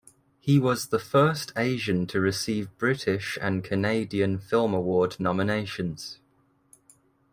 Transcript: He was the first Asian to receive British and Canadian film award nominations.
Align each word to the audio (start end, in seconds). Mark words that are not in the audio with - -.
He 0.39 0.57
was 0.57 0.87
the 0.87 0.97
first 0.97 1.53
Asian 1.55 2.07
to 2.07 2.19
receive 2.19 2.75
British 2.79 3.37
and 3.39 3.63
Canadian 3.63 4.39
film 4.39 4.73
award 4.73 5.15
nominations. 5.19 6.17